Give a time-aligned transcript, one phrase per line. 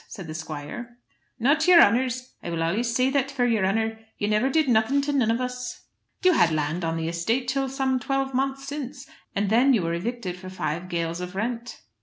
[0.07, 0.97] said the squire.
[1.39, 2.33] "Not yer honour's.
[2.41, 3.99] I will allys say that for your honour.
[4.17, 5.83] You never did nothing to none of us."
[6.23, 9.93] "You had land on the estate till some twelve months since, and then you were
[9.93, 11.83] evicted for five gales of rent."